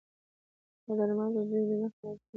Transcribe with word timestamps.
دا 0.85 0.93
درمل 0.99 1.29
د 1.35 1.37
ډوډی 1.49 1.75
مخکې 1.81 1.97
خوړل 1.99 2.15
کېږي 2.19 2.27